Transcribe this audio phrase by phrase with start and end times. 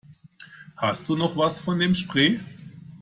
[0.77, 2.39] Hast du noch was von dem Spray?